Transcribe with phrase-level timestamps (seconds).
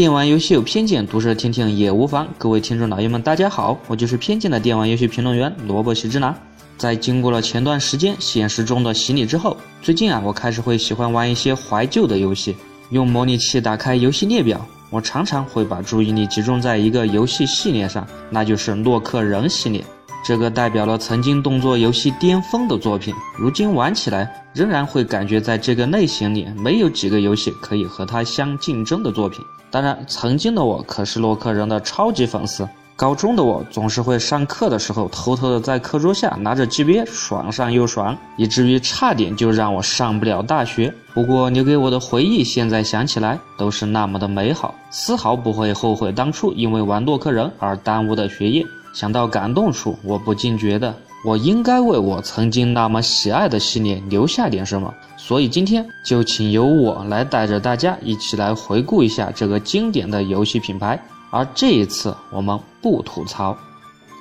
[0.00, 2.26] 电玩游戏有偏见，读者听听也无妨。
[2.38, 6.34] 各位听众老爷们，大家好，我就是偏见的电玩游戏评论员萝卜喜之男。
[6.78, 12.56] 在经过了前段时间现实中的洗礼之后，最近啊，我开始会喜欢玩一些怀旧的游戏。
[12.88, 19.84] 用模拟器打开游戏列表，我常常会把注意力集中在一个游戏系列上，那就是洛克人系列。
[20.22, 29.44] 这个代表了曾经动作游戏巅峰的作品，如今玩起来仍然会感觉在这个类型里没有几个游戏可以和它相竞争的作品。
[29.70, 32.68] 当然，曾经的我可是洛克人的超级粉丝。
[32.96, 40.92] 高中的我总是会上课的时候偷偷的在课桌下拿着 GB 爽上又爽，以至于差点就让我上不了大学。
[41.14, 48.62] 不过留给我的回忆，现在想起来都是那么的美好，丝毫不会后悔当初因为玩洛克人而耽误的学业。
[48.92, 50.94] 想到感动处，我不禁觉得
[51.24, 54.92] 我应该为我曾经那么喜爱的系列留下点什么。
[55.16, 61.00] 所以今天就请由我来带着大家一起来回顾一下这个经典的游戏品牌。
[61.30, 63.56] 而这一次我们不吐槽。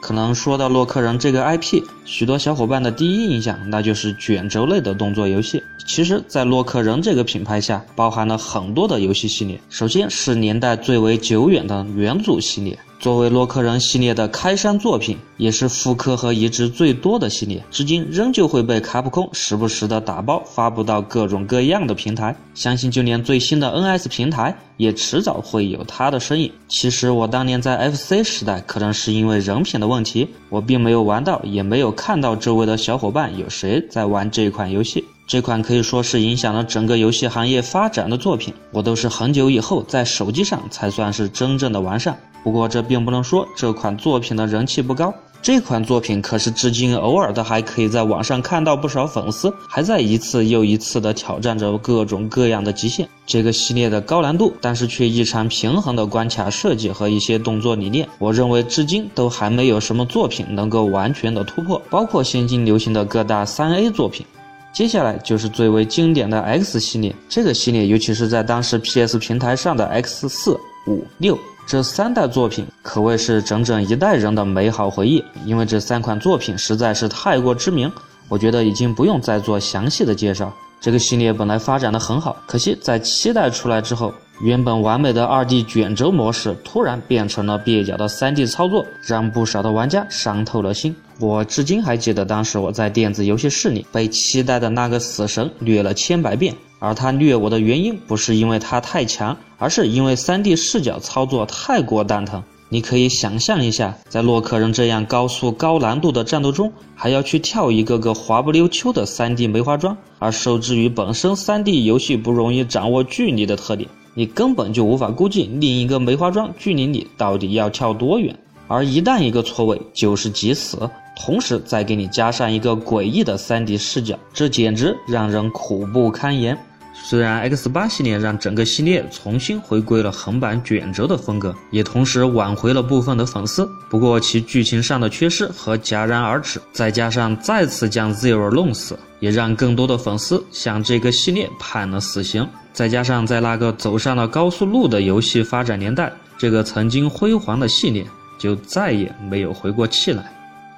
[0.01, 5.61] 可能说到洛克人这个 IP，许多小伙伴的第一印象那就是卷轴类的动作游戏。
[5.85, 9.59] 其实，在洛克人这个品牌下，包含了很多的游戏系列。
[9.69, 12.77] 首先是年代最为久远的元祖系列。
[12.99, 22.35] 作为洛克人系列的开山作品，也是复刻和移植最多的系列，至今仍旧会被卡普空时不时的打包发布到各种各样的平台。
[22.53, 26.51] 相信就连最新的 NS 平台，也迟早会有它的身影。
[26.67, 35.05] 其实我当年在 FC 时代，可能是因为人品的问题，我并没有玩到，也没有看到周围的小伙伴有谁在玩这款游戏。
[35.25, 42.17] 这款可以说是影响了整个游戏行业发展的作品，我都是很久以后在手机上才算是真正的完善。
[42.49, 53.07] 不过这并不能说这款作品的人气不高，这款作品可是至今偶尔的还可以在网上看到不少粉丝还在一次又一次的挑战着各种各样的极限。
[53.27, 64.25] 这个系列的高难度，但是却异常平衡的关卡设计和一些动作理念，我认为至今都还没有什么作品能够完全的突破，包括现今流行的各大三 A 作品。
[64.73, 71.37] 接下来就是最为经典的 X 系列，这个系列尤其是在当时 PS 平台上的 X 四、五、六
[71.69, 75.23] 这三代作品，可谓是整整一代人的美好回忆。
[75.45, 77.91] 因为这三款作品实在是太过知名，
[78.27, 80.51] 我觉得已经不用再做详细的介绍。
[80.81, 90.95] 这个系列本来发展的很好，可惜在七代出来之后，原本完美的二 D 卷轴模式突然变成了蹩脚的三 D 操作，让不少的玩家伤透了心。
[91.19, 102.41] 我至今还记得，当时我在电子游戏室里被期待的那个死神虐了千百遍，而他虐我的原因不是因为他太强，而是因为 3D 视角操作太过蛋疼。
[102.71, 118.37] 你可以想象一下，在洛克人这样高速高难度的战斗中，还要去跳一个个滑不溜秋的 3D 梅花桩，而受制于本身 3D 游戏不容易掌握距离的特点，你根本就无法估计另一个梅花桩距离你到底要跳多远。
[118.67, 120.87] 而一旦一个错位，就是即死。
[121.17, 126.55] 同时再给你加上一个诡异的 3D 视角，这简直让人苦不堪言。
[127.03, 142.47] 虽然 X 八系列让整个系列重新回归了横版卷轴的风格，也同时挽回了部分的粉丝，不过其剧情上的缺失和戛然而止，再加上再次将 Zero 弄死，也让更多的粉丝向这个系列判了死刑。
[142.71, 148.05] 再加上在那个走上了高速路的游戏发展年代，这个曾经辉煌的系列
[148.37, 150.31] 就再也没有回过气来。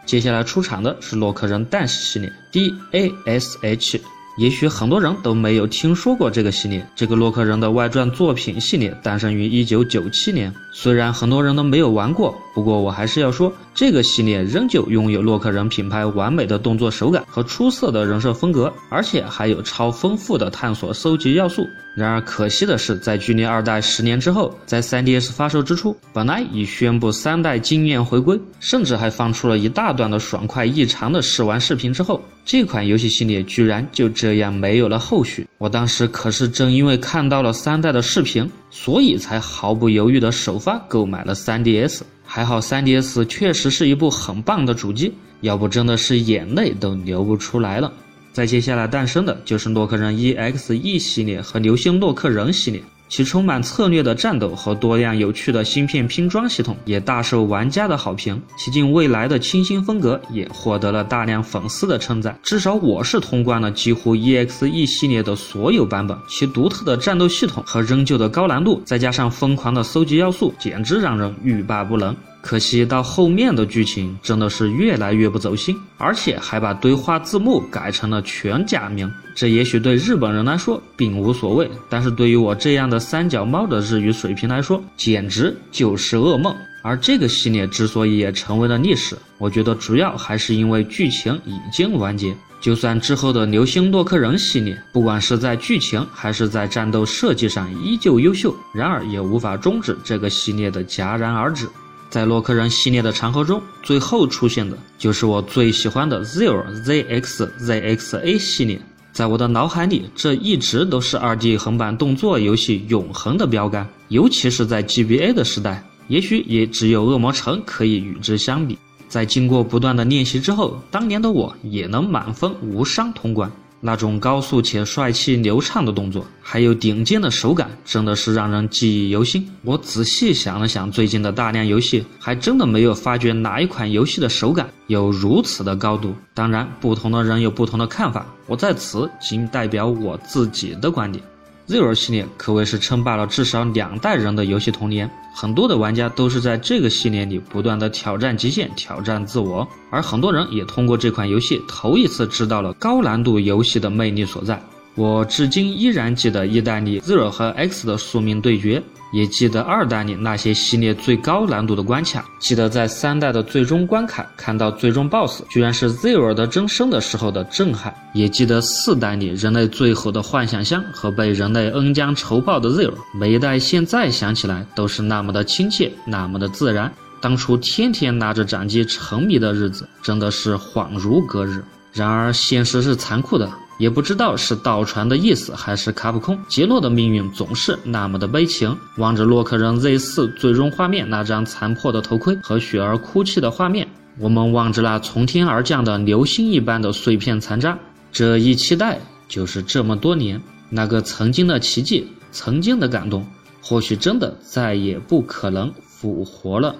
[0.05, 3.99] 接下来出场的是洛克人战士系列 DASH，
[4.41, 6.84] 也许很多人都没有听说过这个系列。
[6.96, 21.68] 这个洛克人的外传作品系列诞生于一九九七年，虽然很多人都没有玩过，不过我还是要说，这个系列仍旧拥有洛克人品牌完美的动作手感和出色的人设风格，而且还有超丰富的探索搜集要素。
[21.96, 35.48] 然而可惜的是，在距离二代十年之后，在 3DS 发售之初，本来已宣布三代惊艳回归，甚至还放出了一大段的爽快异常的试玩视频之后，这款游戏系列居然就这样没有了后续。
[35.58, 42.01] 我当时可是正因为看到了三代的视频，所以才毫不犹豫的首发购买了 3DS。
[42.33, 47.92] 还好 3DS 确实是一部很棒的主机，要不真的是眼泪都流不出来了。
[48.31, 52.81] 再接下来诞生的就是洛克人 EXE 系列和流星洛克人系列，
[53.12, 58.42] 其充满策略的战斗和多样有趣的芯片拼装系统也大受玩家的好评。
[58.58, 62.40] 其近未来的清新风格也获得了大量粉丝的称赞。
[62.42, 72.16] 至少我是通关了几乎 EXE 系列的所有版本，其独特的战斗系统和仍旧的高难度，再加上疯狂的搜集要素，简直让人欲罢不能。
[72.41, 79.11] 可惜到后面的剧情真的是越来越不走心，而且还把对话字幕改成了全假名。
[79.35, 86.55] 这也许对日本人来说并无所谓，但是对于我这样的三脚猫的日语水平来说，简直就是噩梦。
[86.83, 92.35] 而这个系列之所以也成为了历史，我觉得主要还是因为剧情已经完结。
[92.59, 101.67] 就算之后的流星洛克人系列，不管是在剧情还是在战斗设计上依旧优秀，然而也无法终止这个系列的戛然而止。
[102.12, 108.81] 在洛克人系列的长河中，最后出现的就是我最喜欢的 Zero ZX ZXA 系列。
[109.13, 115.81] 在我的脑海里，这一直都是 2D 横版动作游戏永恒的标杆，尤其是在 GBA 的时代。
[116.10, 118.78] 也许也只有恶魔城可以与之相比。
[119.08, 123.50] 在经过不断的练习之后，当年的我也能满分无伤通关。
[123.83, 129.45] 那种高速且帅气流畅的动作，还有顶尖的手感，真的是让人记忆犹新。
[129.63, 136.16] 我仔细想了想，最近的大量游戏，还真的没有发觉哪一款游戏的手感有如此的高度。
[136.33, 141.24] 当然，不同的人有不同的看法，我在此仅代表我自己的观点。
[141.71, 154.62] Zero 系列可谓是称霸了至少两代人的游戏童年，很多的玩家都是在这个系列里不断的挑战极限、挑战自我，而很多人也通过这款游戏头一次知道了高难度游戏的魅力所在。
[154.95, 158.83] 我至今依然记得意大利 Zero 和 X 的宿命对决。
[159.12, 176.92] 也记得二代里那些系列最高难度的关卡，记得在三代的最终关卡看到最终 BOSS 居然是 Zero 的真身的时候的震撼，也记得四代里人类最后的幻想乡和被人类恩将仇报的 Zero，每一代现在想起来都是那么的亲切，那么的自然。
[177.19, 181.63] 当初天天拿着掌机沉迷的日子，真的是恍如隔日。
[181.94, 183.52] 然而现实是残酷的。
[183.81, 188.78] 也不知道是倒传的意思，还是卡普空杰洛的命运总是那么的悲情。
[188.98, 193.88] 望着洛克人 Z 四最终画面那张残破的头盔和雪儿哭泣的画面，
[194.19, 197.75] 我们望着那从天而降的流星一般的碎片残渣，
[198.12, 200.39] 这一期待就是这么多年
[200.69, 203.25] 那个曾经的奇迹，曾经的感动，
[203.63, 206.75] 或许真的再也不可能复活了。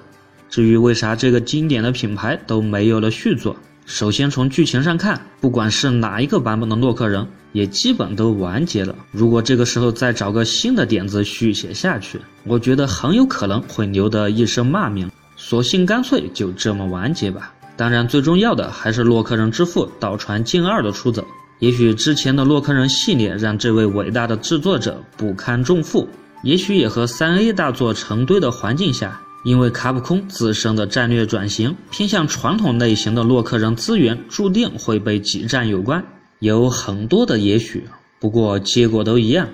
[0.52, 3.56] 至于为啥这个经典的品牌都没有了续作？
[3.92, 8.96] 首先从剧情上看，不管是哪一个版本的洛克人，也基本都完结了。
[9.12, 15.12] 如果这个时候再找个新的点子续写下去，我觉得很有可能会留得一身骂名。
[15.36, 17.54] 索性干脆就这么完结吧。
[17.76, 21.28] 当然，最重要的还是洛克人之父岛船进二的出走。
[21.60, 26.08] 也许之前的洛克人系列让这位伟大的制作者不堪重负，
[26.44, 29.22] 也许也和三 A 大作成堆的环境下。
[29.44, 36.04] 因为卡普空自身的战略转型偏向传统类型的洛克人资源注定会被挤占有关，
[36.40, 37.84] 有很多的也许，
[38.20, 39.48] 不过结果都一样，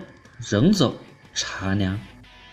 [0.49, 0.95] 人走
[1.33, 1.97] 茶凉。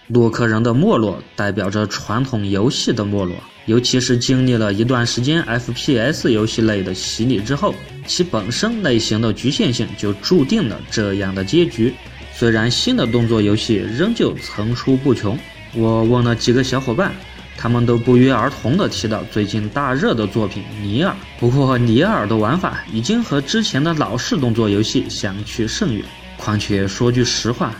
[0.08, 3.34] 洛克人的没落代表着传统游戏的没落，
[3.66, 7.74] 尤其是经历了一段时间 FPS 游戏类的洗礼之后，
[8.06, 11.92] 其本身类型的局限性就注定了这样的结局。
[12.34, 15.38] 虽然新的动作游戏仍旧层出不穷。
[15.74, 17.12] 我问了几个小伙伴，
[17.56, 21.10] 他们都不约而同地提到最近大热的作品《尼尔》。
[21.40, 26.04] 不过，《尼尔》的玩法已经和之前的老式动作游戏相去甚远。
[26.36, 27.74] 况且说句实话，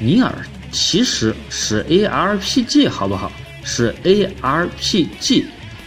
[0.04, 0.30] 《尼尔》
[0.70, 3.32] 其实是 ARPG，好不好？
[3.64, 5.44] 是 ARPG。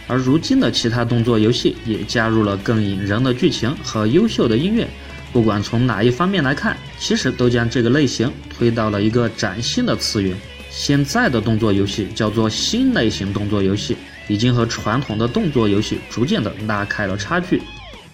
[0.08, 4.86] 而如今的其他动作游戏也加入了更引人的剧情和优秀的音乐。
[5.32, 10.36] 不管从哪一方面来看，其实都将这个类型推到了一个崭新的次元。
[10.74, 13.94] 现在的动作游戏叫做新类型动作游戏，
[14.26, 17.62] 已经和传统的动作游戏逐渐的拉开了差距。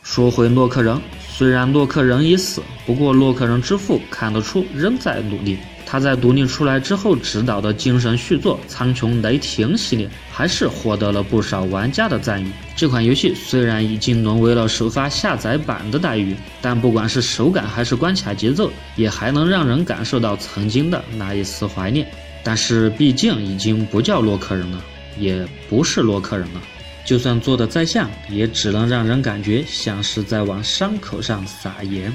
[0.03, 5.57] 说回洛克人，虽然洛克人已死，不过洛克人之父看得出仍在努力。
[5.87, 12.51] 他在独立出来之后执导的精神续作《苍穹雷霆》系列，还是获得了不少玩家的赞誉。
[12.77, 22.07] 这款游戏虽然已经沦为了首发下载版的待遇，但不管是手感还是关卡节奏，也还能让人感受到曾经的那一丝怀念。
[22.49, 24.83] 但是毕竟已经不叫洛克人了，
[25.19, 26.63] 也不是洛克人了。
[27.05, 32.11] 就算做的再像，也只能让人感觉像是在往伤口上撒盐。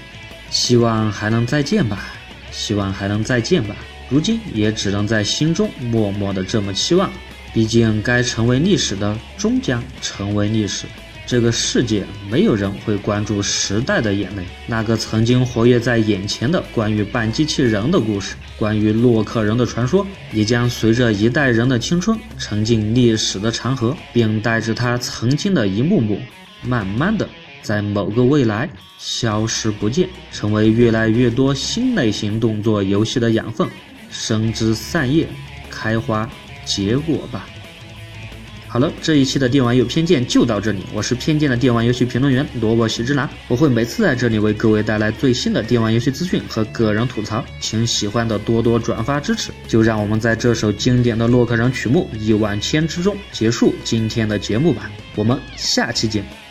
[0.50, 2.06] 希望还能再见吧，
[2.50, 3.76] 希望还能再见吧。
[4.10, 7.12] 如今也只能在心中默默的这么期望。
[7.54, 10.88] 毕竟该成为历史的，终将成为历史。
[11.26, 26.20] 这个世界没有人会关注时代的眼泪，那个曾经活跃在眼前的关于半机器人的故事，关于洛克人的传说，也将随着一代人的青春沉进历史的长河，并带着他曾经的一幕幕，
[26.62, 27.28] 慢慢的
[27.62, 33.66] 在某个未来消失不见，成为越来越多新类型动作游戏的养分，
[34.12, 35.28] 生枝散叶，
[35.70, 36.30] 开花
[36.66, 37.48] 结果吧。
[38.74, 49.52] 好了，这一期的电玩有偏见就到这里，我是偏见的电玩游戏评论员萝卜喜之郎，我会每次在这里为各位带来最新的电玩游戏资讯和个人吐槽，请喜欢的多多转发支持。
[49.68, 56.43] 就让我们在这首经典的洛克人曲目《一万千》之中结束今天的节目吧，我们下期见。